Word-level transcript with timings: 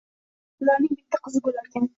Ularning 0.63 0.97
bitta 1.03 1.23
qizi 1.29 1.45
boʻlarkan 1.49 1.89